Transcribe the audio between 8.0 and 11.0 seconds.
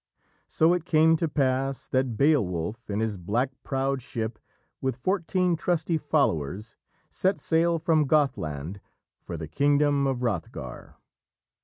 Gothland for the kingdom of Hrothgar.